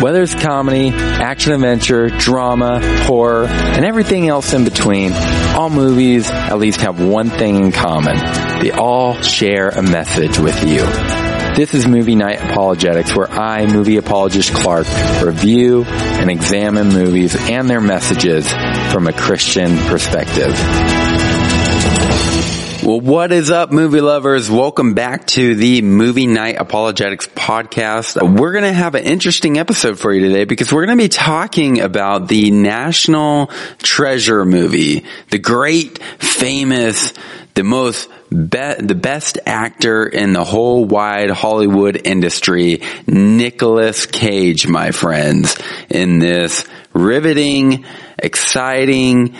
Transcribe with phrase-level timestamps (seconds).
[0.00, 6.56] Whether it's comedy, action adventure, drama, horror, and everything else in between, all movies at
[6.56, 8.16] least have one thing in common.
[8.62, 10.82] They all share a message with you.
[11.56, 14.86] This is Movie Night Apologetics, where I, movie apologist Clark,
[15.20, 18.48] review and examine movies and their messages
[18.92, 20.54] from a Christian perspective.
[22.88, 24.50] Well, what is up, movie lovers?
[24.50, 28.16] Welcome back to the Movie Night Apologetics podcast.
[28.38, 31.10] We're going to have an interesting episode for you today because we're going to be
[31.10, 33.48] talking about the National
[33.82, 37.12] Treasure movie, the great, famous,
[37.52, 38.46] the most be-
[38.78, 45.58] the best actor in the whole wide Hollywood industry, Nicolas Cage, my friends,
[45.90, 47.84] in this riveting,
[48.18, 49.36] exciting,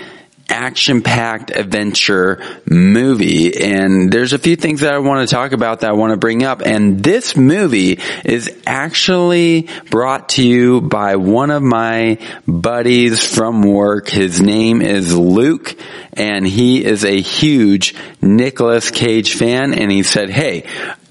[0.48, 3.56] action-packed adventure movie.
[3.60, 6.16] And there's a few things that I want to talk about that I want to
[6.16, 6.62] bring up.
[6.62, 14.08] And this movie is actually brought to you by one of my buddies from work.
[14.08, 15.76] His name is Luke
[16.18, 19.72] and he is a huge Nicolas Cage fan.
[19.72, 20.66] And he said, Hey,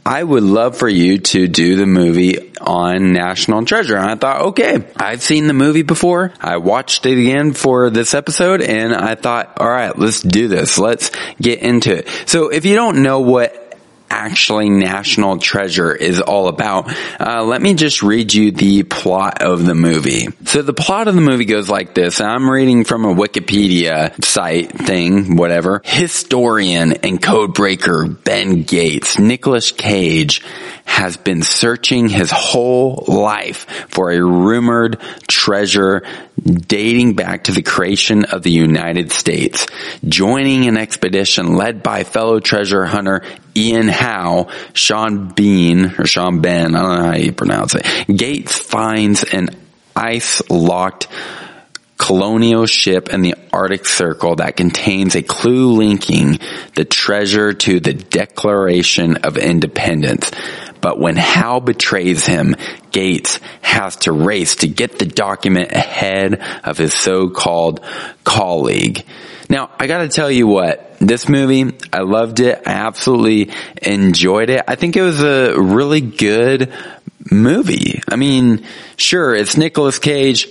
[0.08, 3.98] I would love for you to do the movie on National Treasure.
[3.98, 6.32] And I thought, okay, I've seen the movie before.
[6.40, 10.78] I watched it again for this episode and I thought, all right, let's do this.
[10.78, 12.08] Let's get into it.
[12.26, 13.67] So if you don't know what
[14.10, 16.94] actually National Treasure is all about.
[17.20, 20.28] Uh, let me just read you the plot of the movie.
[20.46, 22.22] So the plot of the movie goes like this.
[22.22, 25.82] I'm reading from a Wikipedia site thing, whatever.
[25.84, 30.42] Historian and codebreaker Ben Gates, Nicolas Cage,
[30.86, 36.04] has been searching his whole life for a rumored treasure
[36.44, 39.66] dating back to the creation of the United States.
[40.08, 43.22] Joining an expedition led by fellow treasure hunter
[43.58, 47.86] Ian Howe, Sean Bean, or Sean Ben, I don't know how you pronounce it.
[48.08, 49.50] Gates finds an
[49.96, 51.08] ice-locked
[52.08, 56.40] colonial ship in the Arctic Circle that contains a clue linking
[56.73, 60.32] the treasure to the Declaration of Independence.
[60.80, 62.56] But when Howe betrays him,
[62.92, 67.84] Gates has to race to get the document ahead of his so-called
[68.23, 69.04] colleague.
[69.50, 72.62] Now, I gotta tell you what, this movie, I loved it.
[72.66, 74.64] I absolutely enjoyed it.
[74.66, 76.72] I think it was a really good
[77.30, 78.02] movie.
[78.08, 78.66] I mean,
[78.96, 80.48] sure, it's Nicolas Cage.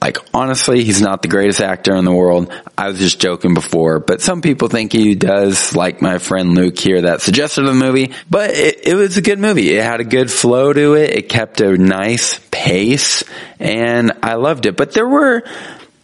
[0.00, 2.52] Like, honestly, he's not the greatest actor in the world.
[2.76, 6.78] I was just joking before, but some people think he does, like my friend Luke
[6.78, 9.74] here that suggested the movie, but it, it was a good movie.
[9.74, 11.10] It had a good flow to it.
[11.10, 13.24] It kept a nice pace
[13.58, 15.44] and I loved it, but there were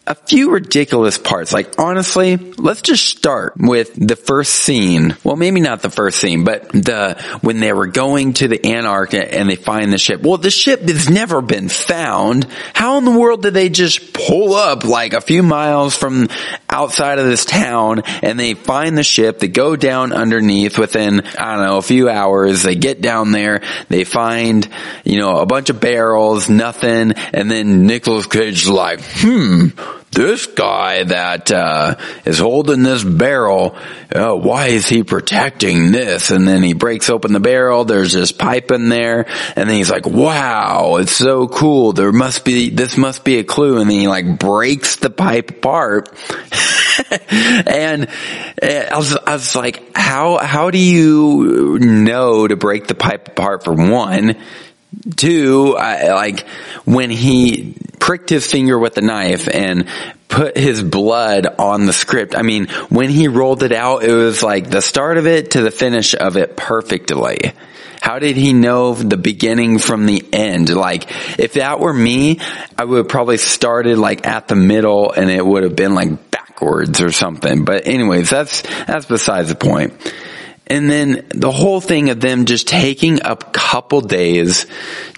[0.04, 1.52] a few ridiculous parts.
[1.52, 5.16] Like honestly, let's just start with the first scene.
[5.22, 9.32] Well, maybe not the first scene, but the, when they were going to the Antarctic
[9.32, 10.22] and they find the ship.
[10.22, 12.48] Well, the ship has never been found.
[12.74, 16.28] How in the world did they just pull up like a few miles from
[16.69, 21.56] outside of this town and they find the ship, they go down underneath within, I
[21.56, 24.69] don't know, a few hours, they get down there, they find,
[25.04, 29.69] you know, a bunch of barrels, nothing, and then Nicolas Cage like, hmm,
[30.12, 31.96] this guy that uh,
[32.26, 33.74] is holding this barrel,
[34.14, 36.30] uh, why is he protecting this?
[36.30, 37.84] And then he breaks open the barrel.
[37.86, 41.94] There's this pipe in there, and then he's like, "Wow, it's so cool.
[41.94, 45.50] There must be this must be a clue." And then he like breaks the pipe
[45.50, 46.10] apart,
[47.30, 48.06] and
[48.62, 53.28] uh, I was I was like, "How how do you know to break the pipe
[53.28, 54.36] apart for one?"
[55.16, 56.47] Two, I, like
[56.84, 59.86] when he pricked his finger with the knife and
[60.28, 62.34] put his blood on the script.
[62.34, 65.62] I mean, when he rolled it out, it was like the start of it to
[65.62, 67.52] the finish of it perfectly.
[68.00, 70.69] How did he know the beginning from the end?
[70.75, 71.04] Like,
[71.38, 72.41] if that were me,
[72.76, 76.31] I would have probably started like at the middle and it would have been like
[76.31, 77.64] backwards or something.
[77.64, 79.92] But anyways, that's, that's besides the point.
[80.72, 84.64] And then the whole thing of them just taking a couple days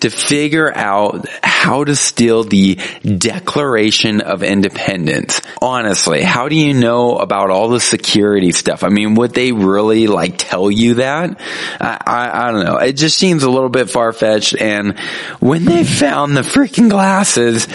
[0.01, 5.41] to figure out how to steal the Declaration of Independence.
[5.63, 8.83] Honestly, how do you know about all the security stuff?
[8.83, 11.41] I mean, would they really like tell you that?
[11.81, 12.79] I, I, I don't know.
[12.79, 14.61] It just seems a little bit far-fetched.
[14.61, 14.99] And
[15.39, 17.69] when they found the freaking glasses,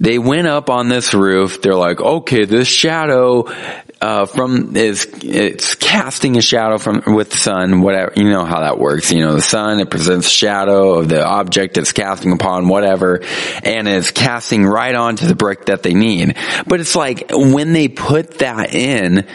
[0.00, 1.60] they went up on this roof.
[1.60, 3.52] They're like, okay, this shadow
[4.00, 8.60] uh, from is it's casting a shadow from with the sun, whatever you know how
[8.60, 9.10] that works.
[9.10, 13.22] You know, the sun it presents shadow of the object it's casting upon, whatever,
[13.64, 16.36] and it's casting right onto the brick that they need.
[16.66, 19.26] But it's like when they put that in,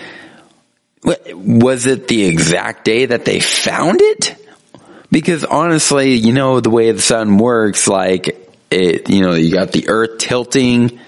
[1.04, 4.36] was it the exact day that they found it?
[5.12, 9.72] Because honestly, you know the way the sun works, like it, you know, you got
[9.72, 11.00] the earth tilting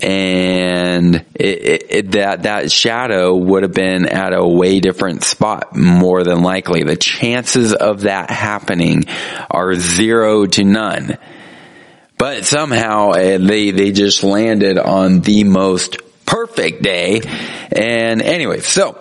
[0.00, 5.76] and it, it, it, that that shadow would have been at a way different spot
[5.76, 6.82] more than likely.
[6.82, 9.04] The chances of that happening
[9.50, 11.18] are zero to none.
[12.16, 17.20] But somehow uh, they they just landed on the most perfect day.
[17.72, 18.98] And anyway, so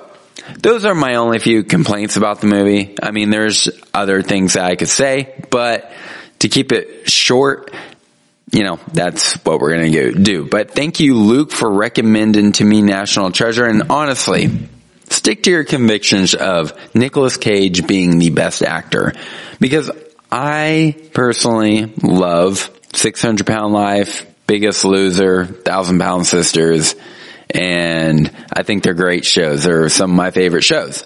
[0.59, 2.95] those are my only few complaints about the movie.
[3.01, 5.91] I mean, there's other things that I could say, but
[6.39, 7.71] to keep it short,
[8.51, 10.45] you know, that's what we're going to do.
[10.45, 13.65] But thank you, Luke, for recommending to me National Treasure.
[13.65, 14.49] And honestly,
[15.09, 19.13] stick to your convictions of Nicolas Cage being the best actor
[19.59, 19.89] because
[20.31, 26.95] I personally love 600 pound life, biggest loser, thousand pound sisters,
[27.49, 29.63] and I think they're great shows.
[29.63, 31.05] They're some of my favorite shows.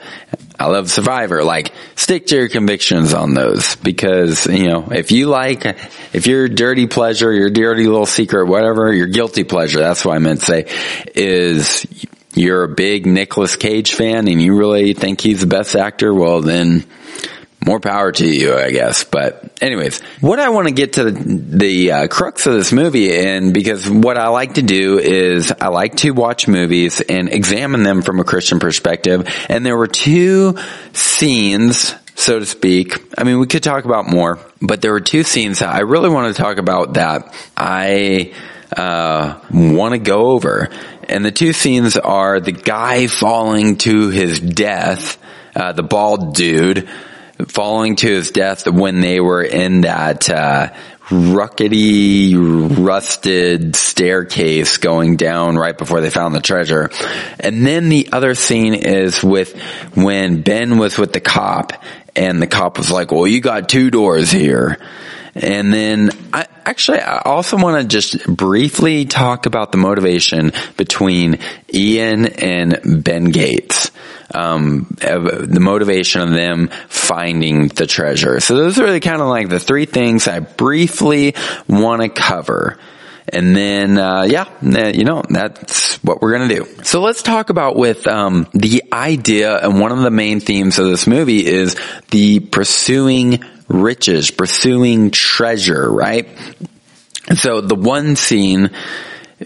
[0.58, 1.44] I love Survivor.
[1.44, 5.66] Like, stick to your convictions on those because, you know, if you like,
[6.14, 10.20] if your dirty pleasure, your dirty little secret, whatever, your guilty pleasure, that's what I
[10.20, 10.66] meant to say,
[11.14, 11.86] is
[12.34, 16.42] you're a big Nicolas Cage fan and you really think he's the best actor, well
[16.42, 16.86] then,
[17.66, 19.04] more power to you, I guess.
[19.04, 23.16] But anyways, what I want to get to the, the uh, crux of this movie
[23.16, 27.84] and because what I like to do is I like to watch movies and examine
[27.84, 29.28] them from a Christian perspective.
[29.50, 30.58] And there were two
[30.94, 32.98] scenes so to speak.
[33.18, 36.10] I mean, we could talk about more, but there were two scenes that I really
[36.10, 38.34] want to talk about that I
[38.76, 40.70] uh, want to go over.
[41.08, 45.18] And the two scenes are the guy falling to his death,
[45.56, 46.90] uh, the bald dude,
[47.48, 50.74] falling to his death when they were in that uh,
[51.08, 52.34] ruckety,
[52.86, 56.90] rusted staircase going down right before they found the treasure.
[57.40, 59.60] And then the other scene is with
[59.94, 61.74] when Ben was with the cop
[62.16, 64.80] and the cop was like, well, you got two doors here.
[65.36, 71.40] And then I actually I also want to just briefly talk about the motivation between
[71.74, 73.92] Ian and Ben Gates
[74.36, 78.40] um, the motivation of them finding the treasure.
[78.40, 81.36] So those are the kind of like the three things I briefly
[81.68, 82.78] want to cover.
[83.28, 84.46] And then, uh, yeah,
[84.92, 86.68] you know, that's what we're gonna do.
[86.84, 90.86] So let's talk about with, um, the idea and one of the main themes of
[90.86, 91.76] this movie is
[92.12, 96.30] the pursuing riches, pursuing treasure, right?
[97.34, 98.70] So the one scene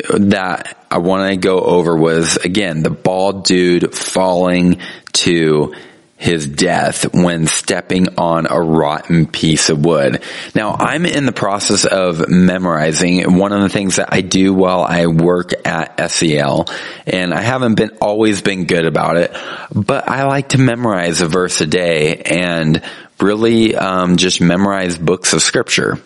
[0.10, 4.80] that I want to go over was again the bald dude falling
[5.14, 5.74] to
[6.20, 10.22] his death when stepping on a rotten piece of wood.
[10.54, 14.82] Now I'm in the process of memorizing one of the things that I do while
[14.82, 16.68] I work at SEL
[17.08, 19.32] and I haven't been always been good about it,
[19.74, 22.82] but I like to memorize a verse a day and
[23.22, 26.00] really um, just memorize books of scripture.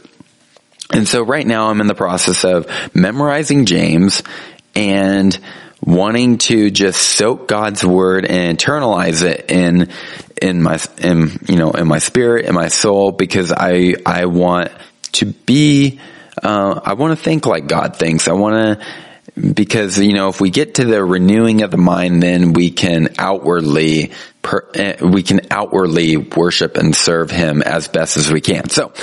[0.94, 4.22] And so right now I'm in the process of memorizing James
[4.76, 5.38] and
[5.82, 9.90] wanting to just soak God's word and internalize it in,
[10.42, 14.72] in my, in, you know, in my spirit, in my soul, because I, I want
[15.14, 16.00] to be,
[16.42, 18.28] uh, I want to think like God thinks.
[18.28, 18.86] I want to,
[19.42, 23.16] because, you know, if we get to the renewing of the mind, then we can
[23.18, 24.12] outwardly,
[24.42, 28.70] per, eh, we can outwardly worship and serve Him as best as we can.
[28.70, 28.94] So,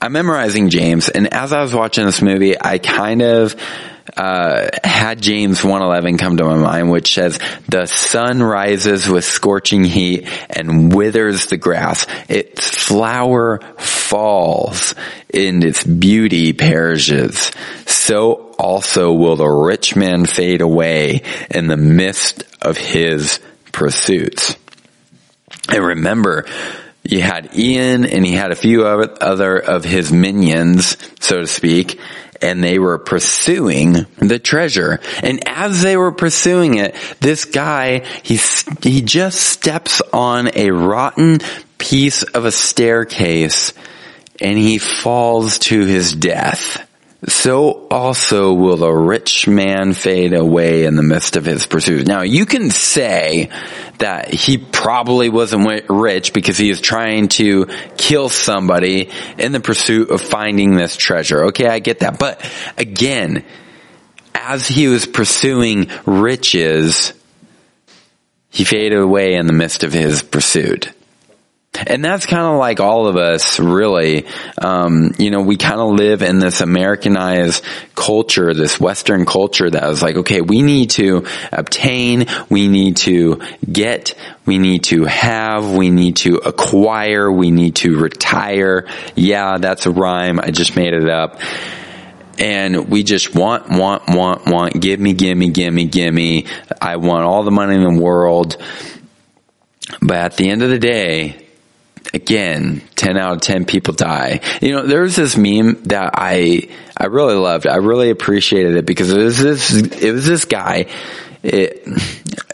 [0.00, 3.56] I'm memorizing James, and as I was watching this movie, I kind of
[4.16, 7.38] uh, had James 111 come to my mind, which says,
[7.68, 12.06] the sun rises with scorching heat and withers the grass.
[12.28, 14.94] Its flower falls
[15.32, 17.50] and its beauty perishes.
[17.86, 23.40] So also will the rich man fade away in the midst of his
[23.72, 24.56] pursuits.
[25.68, 26.46] And remember,
[27.10, 31.98] you had Ian and he had a few other of his minions, so to speak,
[32.42, 35.00] and they were pursuing the treasure.
[35.22, 38.38] And as they were pursuing it, this guy, he,
[38.82, 41.40] he just steps on a rotten
[41.78, 43.72] piece of a staircase
[44.40, 46.85] and he falls to his death
[47.26, 52.06] so also will the rich man fade away in the midst of his pursuit.
[52.06, 53.50] Now you can say
[53.98, 57.66] that he probably wasn't rich because he is trying to
[57.96, 61.46] kill somebody in the pursuit of finding this treasure.
[61.46, 62.18] Okay, I get that.
[62.18, 63.44] But again,
[64.34, 67.12] as he was pursuing riches,
[68.50, 70.92] he faded away in the midst of his pursuit.
[71.86, 74.26] And that's kind of like all of us, really.
[74.60, 77.64] Um, you know, we kind of live in this Americanized
[77.94, 83.40] culture, this Western culture that was like, okay, we need to obtain, we need to
[83.70, 84.14] get,
[84.44, 88.86] we need to have, we need to acquire, we need to retire.
[89.14, 90.38] Yeah, that's a rhyme.
[90.40, 91.40] I just made it up
[92.38, 96.46] and we just want, want, want, want, give me, give me, give me, give me.
[96.80, 98.56] I want all the money in the world.
[100.02, 101.45] But at the end of the day,
[102.14, 104.40] again, 10 out of 10 people die.
[104.60, 107.66] You know, there was this meme that I, I really loved.
[107.66, 110.86] I really appreciated it because it was this, it was this guy.
[111.42, 111.86] It,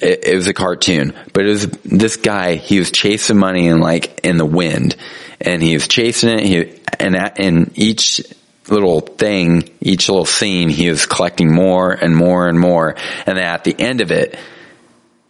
[0.02, 3.80] it, it was a cartoon, but it was this guy, he was chasing money in
[3.80, 4.96] like, in the wind
[5.40, 6.44] and he was chasing it.
[6.44, 8.22] He, and in each
[8.68, 12.96] little thing, each little scene, he was collecting more and more and more.
[13.26, 14.38] And then at the end of it,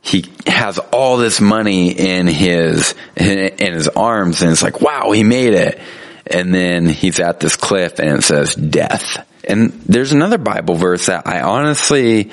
[0.03, 5.23] he has all this money in his, in his arms and it's like, wow, he
[5.23, 5.81] made it.
[6.27, 9.27] And then he's at this cliff and it says death.
[9.49, 12.31] And there's another Bible verse that I honestly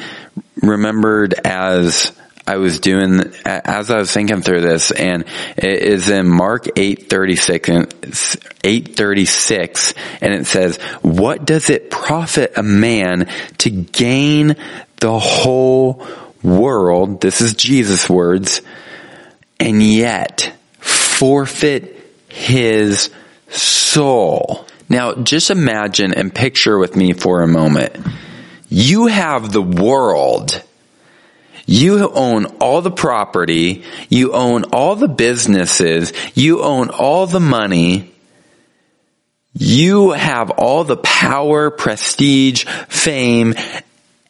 [0.61, 2.11] remembered as
[2.49, 8.38] I was doing, as I was thinking through this, and it is in Mark 836,
[8.63, 14.55] 836, and it says, what does it profit a man to gain
[14.97, 16.03] the whole
[16.43, 17.22] world?
[17.22, 18.62] This is Jesus' words,
[19.60, 21.96] and yet forfeit
[22.29, 23.10] his
[23.50, 24.65] soul.
[24.88, 27.96] Now, just imagine and picture with me for a moment.
[28.69, 30.63] You have the world
[31.69, 33.84] you own all the property.
[34.10, 36.13] You own all the businesses.
[36.34, 38.12] You own all the money.
[39.53, 43.53] You have all the power, prestige, fame,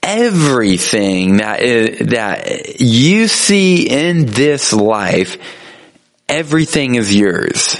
[0.09, 5.37] everything that is, that you see in this life.
[6.27, 7.79] Everything is yours.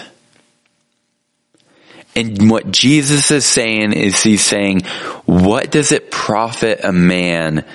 [2.15, 4.81] And what Jesus is saying is he's saying,
[5.25, 7.65] what does it profit a man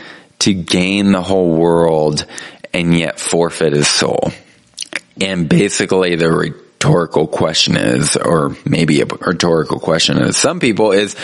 [0.41, 2.25] to gain the whole world
[2.73, 4.31] and yet forfeit his soul?
[5.21, 11.17] And basically the rhetorical question is, or maybe a rhetorical question is some people is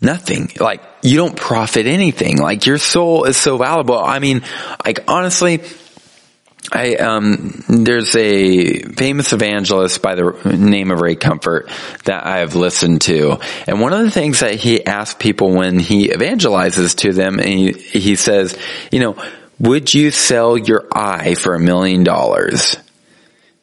[0.00, 0.50] nothing.
[0.60, 2.38] Like you don't profit anything.
[2.38, 3.98] Like your soul is so valuable.
[3.98, 4.42] I mean,
[4.84, 5.62] like honestly,
[6.72, 11.70] I um there's a famous evangelist by the name of Ray Comfort
[12.04, 13.38] that I've listened to.
[13.68, 17.48] And one of the things that he asks people when he evangelizes to them and
[17.48, 18.58] he, he says,
[18.90, 19.16] you know,
[19.60, 22.76] would you sell your eye for a million dollars?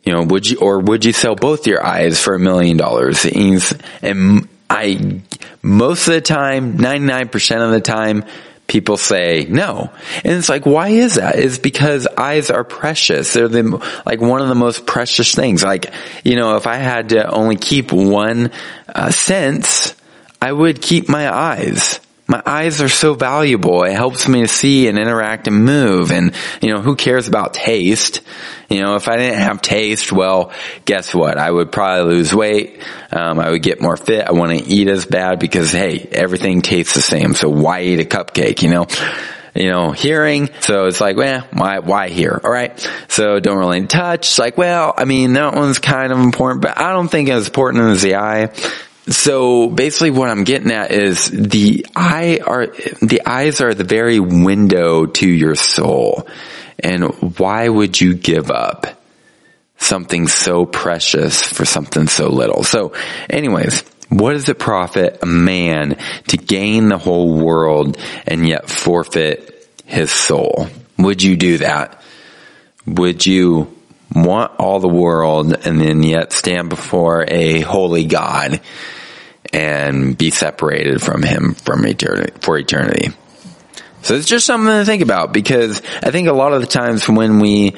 [0.03, 3.25] You know, would you or would you sell both your eyes for a million dollars?
[3.25, 5.21] And I
[5.63, 8.25] most of the time, 99% of the time
[8.67, 9.91] people say no.
[10.23, 11.37] And it's like, why is that?
[11.37, 13.33] It's because eyes are precious.
[13.33, 15.63] They're the, like one of the most precious things.
[15.63, 15.93] Like,
[16.23, 18.51] you know, if I had to only keep one
[18.87, 19.95] uh, sense,
[20.41, 21.99] I would keep my eyes.
[22.25, 23.83] My eyes are so valuable.
[23.83, 26.11] It helps me to see and interact and move.
[26.11, 28.21] And, you know, who cares about taste?
[28.69, 30.53] You know, if I didn't have taste, well,
[30.85, 31.37] guess what?
[31.37, 32.81] I would probably lose weight.
[33.11, 34.25] Um, I would get more fit.
[34.25, 37.33] I to eat as bad because, hey, everything tastes the same.
[37.33, 38.87] So why eat a cupcake, you know?
[39.55, 40.49] you know, hearing.
[40.61, 42.39] So it's like, well, why, why hear?
[42.43, 42.79] All right.
[43.07, 44.27] So don't really touch.
[44.27, 47.47] It's like, well, I mean, that one's kind of important, but I don't think as
[47.47, 48.51] important as the eye.
[49.07, 52.67] So basically what I'm getting at is the eye are,
[53.01, 56.27] the eyes are the very window to your soul.
[56.79, 58.87] And why would you give up
[59.77, 62.63] something so precious for something so little?
[62.63, 62.93] So
[63.29, 69.67] anyways, what does it profit a man to gain the whole world and yet forfeit
[69.85, 70.67] his soul?
[70.97, 72.01] Would you do that?
[72.85, 73.75] Would you
[74.13, 78.61] want all the world and then yet stand before a holy God
[79.51, 83.09] and be separated from him from eternity, for eternity?
[84.01, 87.07] So it's just something to think about because I think a lot of the times
[87.07, 87.75] when we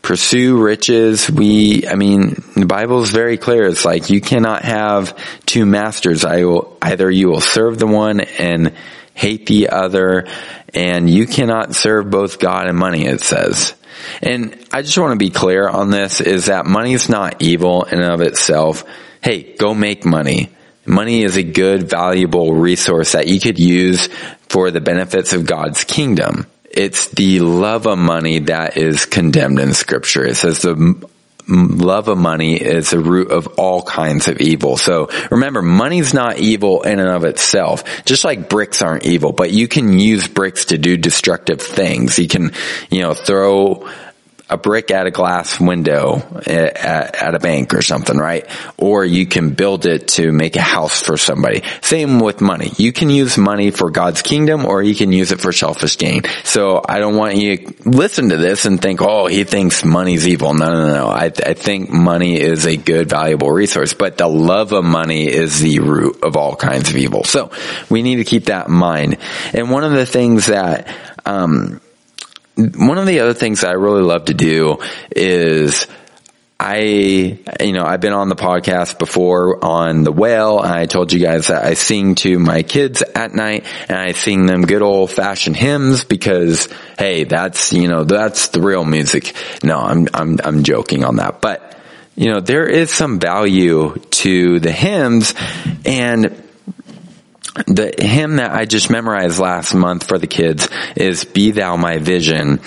[0.00, 3.66] pursue riches, we, I mean, the Bible is very clear.
[3.66, 6.24] It's like you cannot have two masters.
[6.24, 8.72] I will, either you will serve the one and
[9.12, 10.26] hate the other
[10.72, 13.74] and you cannot serve both God and money, it says.
[14.22, 17.84] And I just want to be clear on this is that money is not evil
[17.84, 18.84] in and of itself.
[19.22, 20.50] Hey, go make money.
[20.86, 24.08] Money is a good, valuable resource that you could use
[24.48, 26.46] for the benefits of God's kingdom.
[26.70, 30.24] It's the love of money that is condemned in scripture.
[30.24, 31.08] It says the
[31.48, 34.76] love of money is the root of all kinds of evil.
[34.76, 39.50] So remember, money's not evil in and of itself, just like bricks aren't evil, but
[39.50, 42.18] you can use bricks to do destructive things.
[42.18, 42.52] You can,
[42.90, 43.88] you know, throw
[44.50, 46.76] a brick at a glass window at,
[47.14, 48.46] at, a bank or something, right?
[48.78, 51.62] Or you can build it to make a house for somebody.
[51.82, 52.72] Same with money.
[52.78, 56.22] You can use money for God's kingdom or you can use it for selfish gain.
[56.44, 60.26] So I don't want you to listen to this and think, oh, he thinks money's
[60.26, 60.54] evil.
[60.54, 61.08] No, no, no.
[61.08, 65.60] I, I think money is a good, valuable resource, but the love of money is
[65.60, 67.24] the root of all kinds of evil.
[67.24, 67.50] So
[67.90, 69.18] we need to keep that in mind.
[69.52, 70.88] And one of the things that,
[71.26, 71.82] um,
[72.58, 74.78] one of the other things I really love to do
[75.14, 75.86] is
[76.58, 81.12] I, you know, I've been on the podcast before on the whale and I told
[81.12, 84.82] you guys that I sing to my kids at night and I sing them good
[84.82, 89.34] old fashioned hymns because, hey, that's, you know, that's the real music.
[89.62, 91.76] No, I'm, I'm, I'm joking on that, but
[92.16, 95.34] you know, there is some value to the hymns
[95.84, 96.47] and
[97.66, 101.98] the hymn that I just memorized last month for the kids is Be Thou My
[101.98, 102.60] Vision.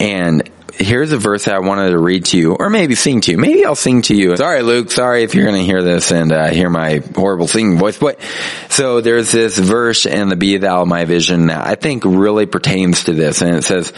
[0.00, 3.32] And here's a verse that I wanted to read to you, or maybe sing to
[3.32, 3.38] you.
[3.38, 4.36] Maybe I'll sing to you.
[4.36, 4.90] Sorry, Luke.
[4.90, 7.98] Sorry if you're going to hear this and uh, hear my horrible singing voice.
[7.98, 8.20] But
[8.68, 13.04] so there's this verse in the Be Thou My Vision that I think really pertains
[13.04, 13.92] to this, and it says,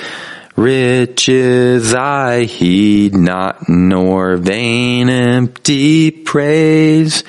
[0.57, 7.25] "Riches I heed not, nor vain empty praise."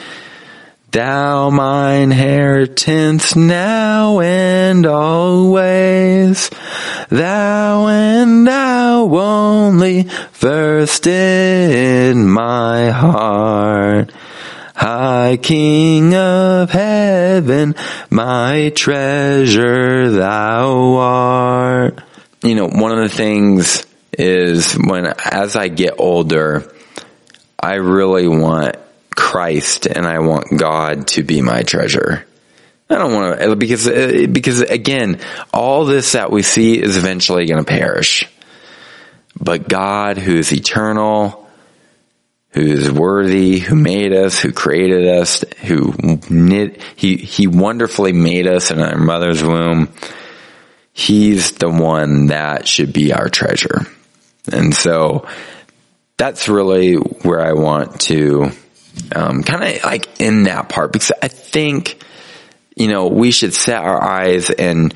[0.91, 6.49] Thou my inheritance now and always.
[7.07, 14.11] Thou and thou only first in my heart.
[14.75, 17.75] High King of heaven,
[18.09, 22.03] my treasure thou art.
[22.43, 26.69] You know, one of the things is when, as I get older,
[27.57, 28.75] I really want
[29.31, 32.27] Christ and I want God to be my treasure.
[32.89, 33.87] I don't want to, because,
[34.27, 35.21] because again,
[35.53, 38.29] all this that we see is eventually going to perish.
[39.39, 41.49] But God, who is eternal,
[42.49, 45.93] who is worthy, who made us, who created us, who
[46.29, 49.87] knit, he, he wonderfully made us in our mother's womb.
[50.91, 53.87] He's the one that should be our treasure.
[54.51, 55.25] And so
[56.17, 58.51] that's really where I want to
[59.15, 62.03] um, kind of like in that part because I think,
[62.75, 64.93] you know, we should set our eyes and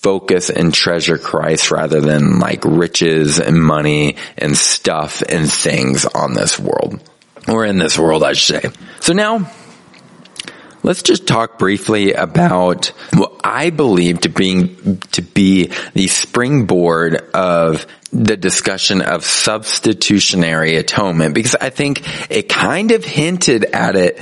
[0.00, 6.32] focus and treasure Christ rather than like riches and money and stuff and things on
[6.32, 7.00] this world
[7.46, 8.70] or in this world, I should say.
[9.00, 9.50] So now
[10.82, 17.86] let's just talk briefly about what I believe to being, to be the springboard of
[18.12, 24.18] the discussion of substitutionary atonement because I think it kind of hinted at it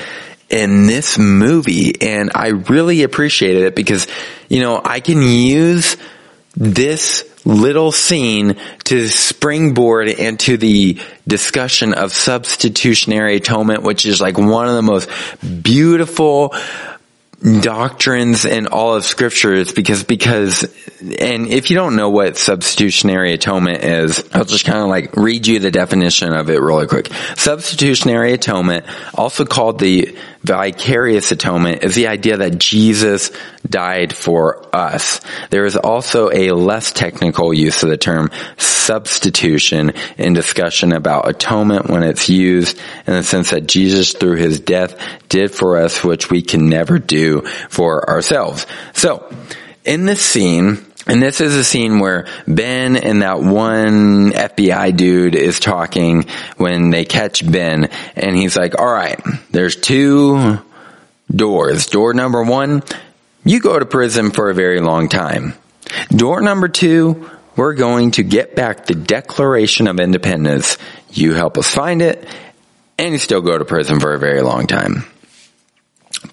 [0.50, 4.06] in this movie and I really appreciated it because,
[4.48, 5.96] you know, I can use
[6.54, 14.68] this little scene to springboard into the discussion of substitutionary atonement, which is like one
[14.68, 15.08] of the most
[15.62, 16.54] beautiful,
[17.40, 20.64] doctrines in all of scripture is because, because,
[21.00, 25.46] and if you don't know what substitutionary atonement is, I'll just kind of like read
[25.46, 27.08] you the definition of it really quick.
[27.36, 30.16] Substitutionary atonement, also called the
[30.48, 33.30] vicarious atonement, is the idea that Jesus
[33.68, 35.20] died for us.
[35.50, 41.90] There is also a less technical use of the term substitution in discussion about atonement
[41.90, 46.30] when it's used in the sense that Jesus through his death did for us which
[46.30, 48.66] we can never do for ourselves.
[48.94, 49.30] So,
[49.84, 55.34] in this scene, and this is a scene where Ben and that one FBI dude
[55.34, 56.26] is talking
[56.58, 59.18] when they catch Ben and he's like, all right,
[59.50, 60.58] there's two
[61.34, 61.86] doors.
[61.86, 62.82] Door number one,
[63.44, 65.54] you go to prison for a very long time.
[66.10, 70.76] Door number two, we're going to get back the Declaration of Independence.
[71.10, 72.28] You help us find it,
[72.98, 75.06] and you still go to prison for a very long time.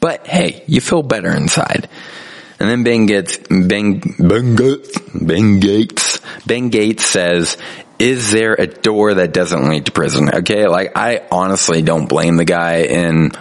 [0.02, 1.88] But hey, you feel better inside.
[2.60, 7.58] And then Ben gets, Ben, Ben Gates, Ben Gates, Ben Gates says,
[8.00, 10.30] is there a door that doesn't lead to prison?
[10.34, 10.68] Okay.
[10.68, 13.32] Like I honestly don't blame the guy in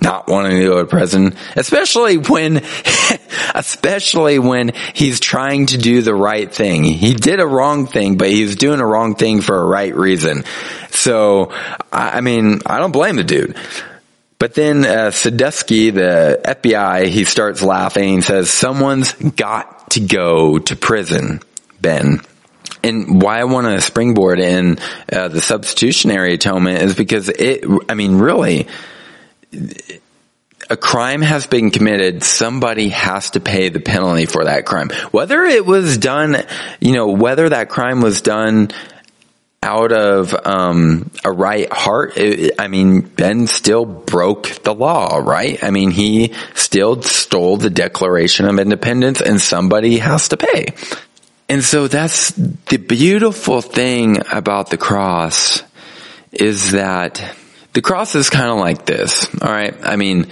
[0.00, 2.56] not wanting to go to prison, especially when,
[3.54, 6.84] especially when he's trying to do the right thing.
[6.84, 10.44] He did a wrong thing, but he's doing a wrong thing for a right reason.
[10.90, 11.52] So,
[11.92, 13.56] I mean, I don't blame the dude.
[14.40, 20.58] But then uh, Sadusky, the FBI, he starts laughing and says, someone's got to go
[20.58, 21.40] to prison,
[21.78, 22.22] Ben.
[22.82, 24.78] And why I want to springboard in
[25.12, 28.66] uh, the substitutionary atonement is because it, I mean, really,
[30.70, 34.88] a crime has been committed, somebody has to pay the penalty for that crime.
[35.10, 36.46] Whether it was done,
[36.80, 38.70] you know, whether that crime was done
[39.62, 45.62] out of um, a right heart, it, I mean, Ben still broke the law, right?
[45.62, 50.68] I mean, he still stole the Declaration of Independence and somebody has to pay.
[51.48, 55.62] And so that's the beautiful thing about the cross
[56.32, 57.22] is that
[57.72, 59.74] the cross is kind of like this, alright?
[59.82, 60.28] I mean,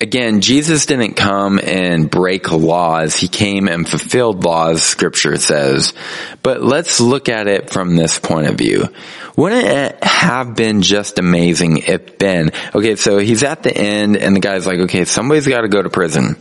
[0.00, 3.16] again, Jesus didn't come and break laws.
[3.16, 5.94] He came and fulfilled laws, scripture says.
[6.42, 8.88] But let's look at it from this point of view.
[9.36, 14.34] Wouldn't it have been just amazing if Ben, okay, so he's at the end and
[14.34, 16.36] the guy's like, okay, somebody's got to go to prison.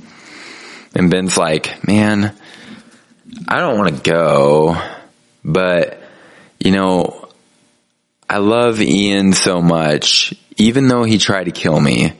[0.93, 2.33] And Ben's like, man,
[3.47, 4.81] I don't want to go,
[5.43, 6.01] but
[6.59, 7.29] you know,
[8.29, 12.13] I love Ian so much, even though he tried to kill me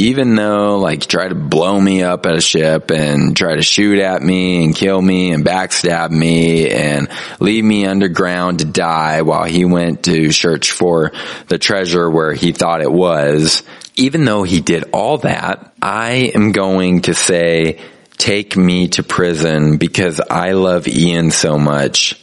[0.00, 3.98] even though like try to blow me up at a ship and try to shoot
[3.98, 7.08] at me and kill me and backstab me and
[7.38, 11.12] leave me underground to die while he went to search for
[11.48, 13.62] the treasure where he thought it was,
[13.94, 17.78] even though he did all that, I am going to say,
[18.16, 22.18] take me to prison because I love Ian so much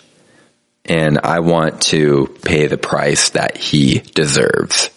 [0.84, 4.90] and I want to pay the price that he deserves.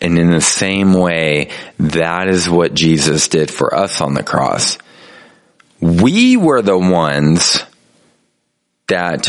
[0.00, 4.78] And in the same way, that is what Jesus did for us on the cross.
[5.80, 7.62] We were the ones
[8.86, 9.28] that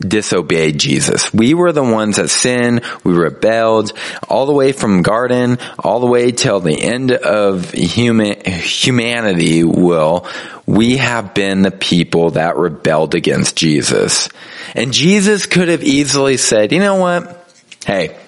[0.00, 1.32] disobeyed Jesus.
[1.32, 3.92] We were the ones that sinned, we rebelled,
[4.28, 10.26] all the way from garden, all the way till the end of human, humanity will,
[10.66, 14.28] we have been the people that rebelled against Jesus.
[14.74, 17.50] And Jesus could have easily said, you know what?
[17.86, 18.18] Hey,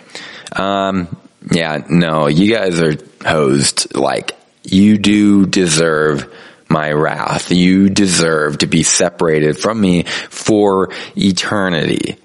[0.52, 1.16] um,
[1.50, 3.94] yeah, no, you guys are hosed.
[3.96, 6.32] Like, you do deserve
[6.68, 7.50] my wrath.
[7.50, 12.18] You deserve to be separated from me for eternity.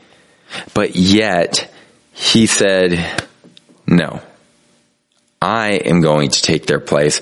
[0.73, 1.73] But yet,
[2.11, 3.23] he said,
[3.87, 4.21] no.
[5.41, 7.19] I am going to take their place.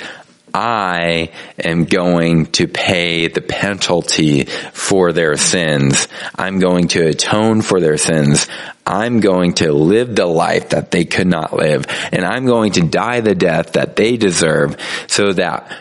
[0.54, 1.32] I
[1.64, 6.08] am going to pay the penalty for their sins.
[6.36, 8.48] I'm going to atone for their sins.
[8.86, 11.86] I'm going to live the life that they could not live.
[12.12, 15.72] And I'm going to die the death that they deserve so that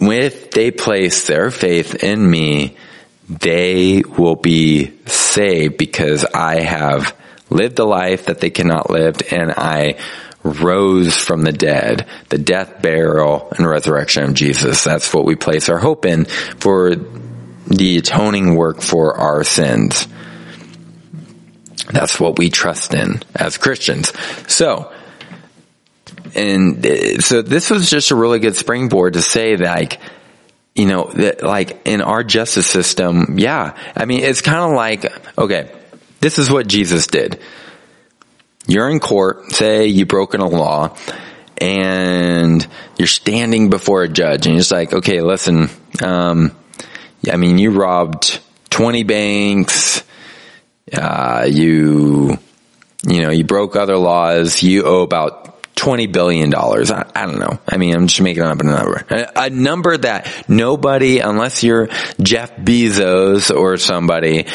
[0.00, 2.76] if they place their faith in me,
[3.28, 7.14] they will be saved because I have
[7.50, 9.96] lived the life that they cannot live and I
[10.42, 14.84] rose from the dead, the death, burial, and resurrection of Jesus.
[14.84, 16.94] That's what we place our hope in for
[17.66, 20.08] the atoning work for our sins.
[21.92, 24.12] That's what we trust in as Christians.
[24.50, 24.92] So,
[26.34, 30.00] and uh, so this was just a really good springboard to say like,
[30.74, 35.38] you know, that like in our justice system, yeah, I mean, it's kind of like,
[35.38, 35.70] okay,
[36.20, 37.40] this is what Jesus did.
[38.66, 40.96] You're in court, say you've broken a law,
[41.58, 42.66] and
[42.98, 45.68] you're standing before a judge, and you're just like, okay, listen,
[46.02, 46.56] um,
[47.30, 50.02] I mean, you robbed 20 banks,
[50.92, 52.38] uh, you,
[53.06, 56.54] you know, you broke other laws, you owe about $20 billion.
[56.54, 57.58] I, I, don't know.
[57.66, 59.04] I mean, I'm just making up a number.
[59.08, 61.88] A, a number that nobody, unless you're
[62.20, 64.46] Jeff Bezos or somebody,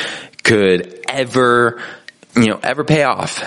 [0.43, 1.81] could ever,
[2.35, 3.43] you know, ever pay off.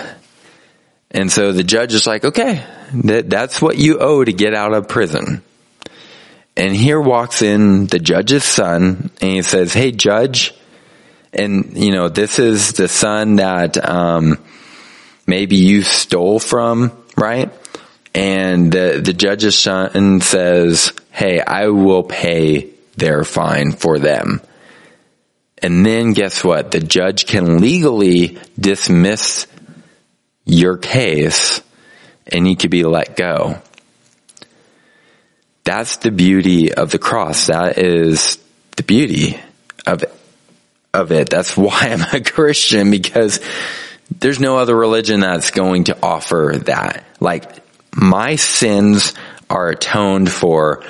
[1.11, 4.73] And so the judge is like, okay, that, that's what you owe to get out
[4.73, 5.43] of prison.
[6.55, 10.53] And here walks in the judge's son and he says, hey judge,
[11.33, 14.37] and you know, this is the son that, um,
[15.25, 17.51] maybe you stole from, right?
[18.13, 24.41] And the, the judge's son says, hey, I will pay their fine for them.
[25.61, 26.71] And then guess what?
[26.71, 29.45] The judge can legally dismiss
[30.45, 31.61] your case
[32.27, 33.61] and you could be let go.
[35.63, 37.47] That's the beauty of the cross.
[37.47, 38.37] That is
[38.75, 39.39] the beauty
[39.85, 40.03] of
[40.93, 41.29] of it.
[41.29, 43.39] That's why I'm a Christian because
[44.19, 47.05] there's no other religion that's going to offer that.
[47.19, 47.61] Like
[47.95, 49.13] my sins
[49.49, 50.83] are atoned for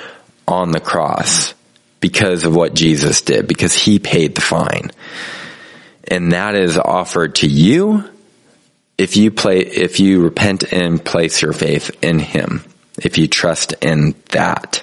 [0.46, 1.54] on the cross
[2.00, 4.90] because of what Jesus did, because he paid the fine.
[6.08, 8.04] And that is offered to you
[9.00, 12.62] if you play, if you repent and place your faith in Him,
[12.98, 14.82] if you trust in that.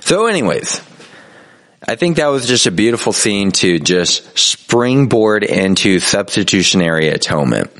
[0.00, 0.82] So anyways,
[1.86, 7.70] I think that was just a beautiful scene to just springboard into substitutionary atonement.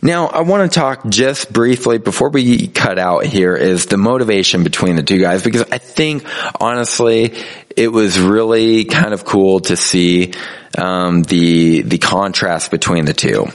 [0.00, 4.64] Now, I want to talk just briefly before we cut out here is the motivation
[4.64, 6.24] between the two guys because I think
[6.58, 7.34] honestly,
[7.76, 10.32] it was really kind of cool to see
[10.78, 13.48] um, the the contrast between the two.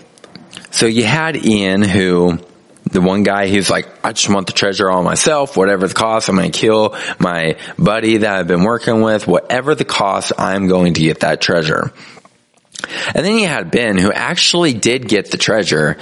[0.74, 2.40] So you had Ian, who
[2.86, 6.30] the one guy who's like, I just want the treasure all myself, whatever the cost,
[6.30, 10.96] I'm to kill my buddy that I've been working with, whatever the cost, I'm going
[10.96, 11.94] to get that treasure.
[13.14, 15.98] And then you had Ben who actually did get the treasure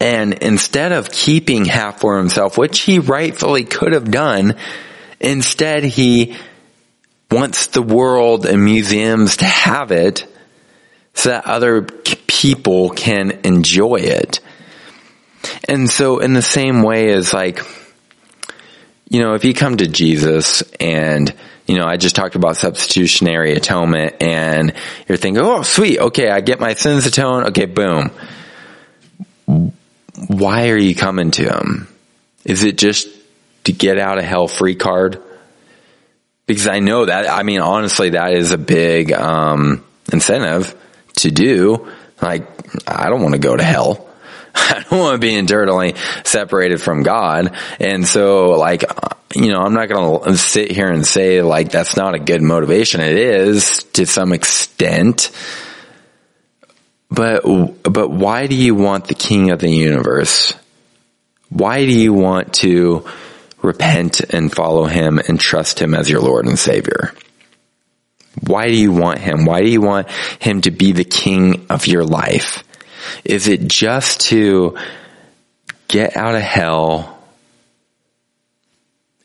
[0.00, 4.56] and instead of keeping half for himself, which he rightfully could have done,
[5.20, 6.36] instead he
[7.30, 10.26] wants the world and museums to have it
[11.14, 11.86] so that other
[12.38, 14.38] people can enjoy it.
[15.68, 17.60] And so in the same way as like,
[19.08, 21.34] you know, if you come to Jesus and,
[21.66, 24.72] you know, I just talked about substitutionary atonement and
[25.08, 25.98] you're thinking, oh, sweet.
[25.98, 26.30] Okay.
[26.30, 27.48] I get my sins atoned.
[27.48, 27.66] Okay.
[27.66, 28.12] Boom.
[30.28, 31.88] Why are you coming to him?
[32.44, 33.08] Is it just
[33.64, 35.20] to get out of hell free card?
[36.46, 40.76] Because I know that, I mean, honestly, that is a big, um, incentive
[41.16, 41.90] to do.
[42.20, 42.46] Like,
[42.86, 44.08] I don't want to go to hell.
[44.54, 47.54] I don't want to be internally separated from God.
[47.80, 51.70] And so like, uh, you know, I'm not going to sit here and say like
[51.70, 53.00] that's not a good motivation.
[53.00, 55.30] It is to some extent.
[57.10, 57.42] But,
[57.84, 60.52] but why do you want the king of the universe?
[61.48, 63.06] Why do you want to
[63.62, 67.14] repent and follow him and trust him as your Lord and Savior?
[68.46, 69.44] Why do you want him?
[69.44, 70.08] Why do you want
[70.40, 72.64] him to be the king of your life?
[73.24, 74.76] Is it just to
[75.88, 77.18] get out of hell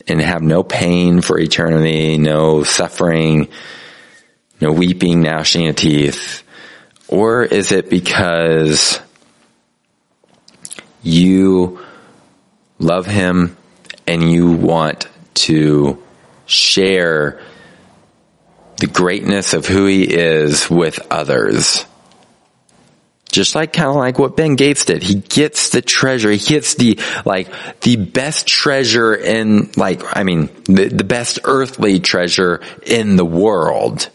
[0.07, 3.49] and have no pain for eternity, no suffering,
[4.59, 6.43] no weeping, gnashing of teeth?
[7.07, 8.99] Or is it because
[11.01, 11.79] you
[12.79, 13.57] love him
[14.07, 16.01] and you want to
[16.45, 17.41] share
[18.83, 21.85] the greatness of who he is with others?
[23.31, 25.01] Just like kind of like what Ben Gates did.
[25.01, 26.29] He gets the treasure.
[26.31, 27.47] He gets the, like,
[27.79, 34.09] the best treasure in, like, I mean, the, the best earthly treasure in the world.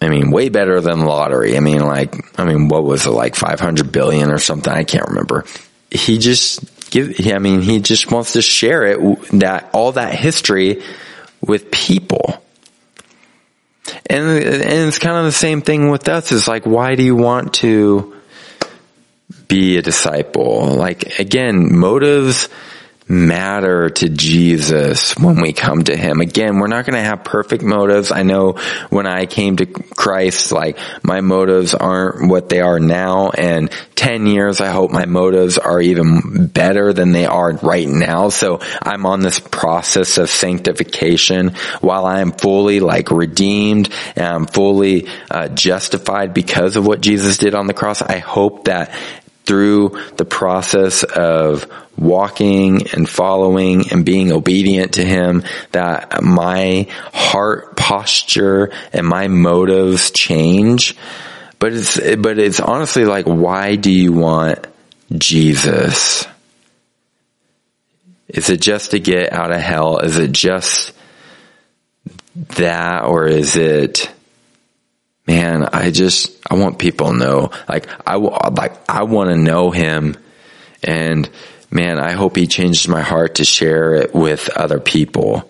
[0.00, 1.58] I mean, way better than lottery.
[1.58, 4.72] I mean, like, I mean, what was it, like 500 billion or something?
[4.72, 5.44] I can't remember.
[5.90, 10.82] He just give, I mean, he just wants to share it, that, all that history
[11.42, 12.42] with people.
[14.06, 16.32] And, and it's kind of the same thing with us.
[16.32, 18.14] It's like, why do you want to,
[19.48, 20.66] be a disciple.
[20.66, 22.48] Like again, motives
[23.08, 26.20] matter to Jesus when we come to Him.
[26.20, 28.12] Again, we're not going to have perfect motives.
[28.12, 28.52] I know
[28.90, 33.30] when I came to Christ, like my motives aren't what they are now.
[33.30, 38.28] And 10 years, I hope my motives are even better than they are right now.
[38.28, 44.46] So I'm on this process of sanctification while I am fully like redeemed and I'm
[44.46, 48.02] fully uh, justified because of what Jesus did on the cross.
[48.02, 48.92] I hope that
[49.48, 57.74] through the process of walking and following and being obedient to him that my heart
[57.76, 60.96] posture and my motives change.
[61.58, 64.66] But it's but it's honestly like why do you want
[65.10, 66.26] Jesus?
[68.28, 69.98] Is it just to get out of hell?
[70.00, 70.92] Is it just
[72.36, 74.10] that or is it
[75.28, 79.70] man, I just, I want people to know, like, I, like, I want to know
[79.70, 80.16] him
[80.82, 81.28] and
[81.70, 85.48] man, I hope he changes my heart to share it with other people.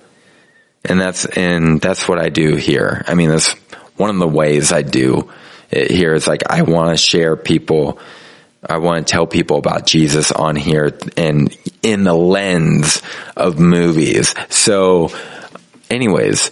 [0.84, 3.04] And that's, and that's what I do here.
[3.06, 3.52] I mean, that's
[3.96, 5.30] one of the ways I do
[5.70, 8.00] it here is like, I want to share people,
[8.68, 13.00] I want to tell people about Jesus on here and in the lens
[13.36, 14.34] of movies.
[14.48, 15.10] So
[15.88, 16.50] anyways,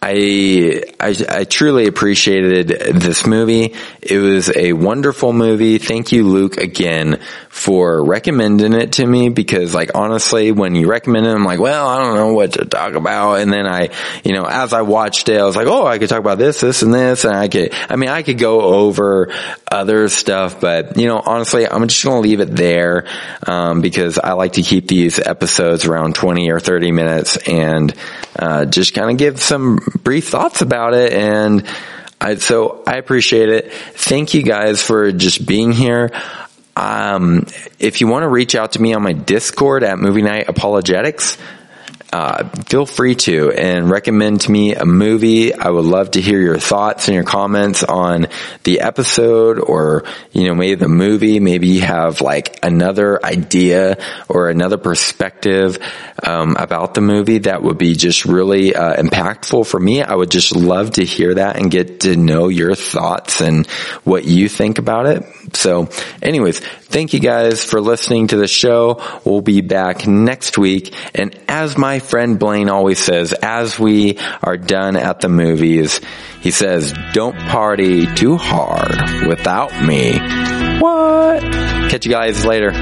[0.00, 3.74] I, I, I truly appreciated this movie.
[4.00, 5.78] It was a wonderful movie.
[5.78, 7.20] Thank you, Luke, again
[7.58, 11.88] for recommending it to me because like honestly, when you recommend it, I'm like, well,
[11.88, 13.40] I don't know what to talk about.
[13.40, 13.90] And then I,
[14.24, 16.60] you know, as I watched it, I was like, oh, I could talk about this,
[16.60, 19.32] this, and this, and I could, I mean, I could go over
[19.70, 23.06] other stuff, but you know, honestly, I'm just going to leave it there
[23.44, 27.92] um, because I like to keep these episodes around 20 or 30 minutes and
[28.38, 31.66] uh, just kind of give some brief thoughts about it and.
[32.20, 33.72] I, so I appreciate it.
[33.72, 36.10] Thank you guys for just being here.
[36.74, 37.46] Um,
[37.78, 41.38] if you want to reach out to me on my Discord at Movie Night Apologetics,
[42.12, 45.54] uh, feel free to and recommend to me a movie.
[45.54, 48.28] I would love to hear your thoughts and your comments on
[48.64, 51.38] the episode or, you know, maybe the movie.
[51.38, 55.78] Maybe you have like another idea or another perspective,
[56.22, 60.02] um, about the movie that would be just really, uh, impactful for me.
[60.02, 63.66] I would just love to hear that and get to know your thoughts and
[64.04, 65.24] what you think about it.
[65.54, 65.88] So
[66.22, 69.02] anyways, thank you guys for listening to the show.
[69.24, 70.94] We'll be back next week.
[71.14, 76.00] And as my friend Blaine always says, as we are done at the movies,
[76.40, 80.18] he says, don't party too hard without me.
[80.80, 81.42] What?
[81.90, 82.72] Catch you guys later.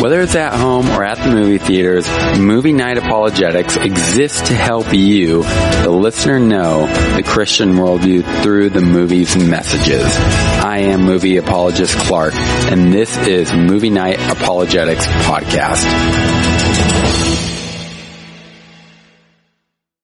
[0.00, 2.08] Whether it's at home or at the movie theaters,
[2.38, 8.80] Movie Night Apologetics exists to help you, the listener, know the Christian worldview through the
[8.80, 10.04] movie's messages.
[10.16, 15.84] I am movie apologist Clark, and this is Movie Night Apologetics Podcast.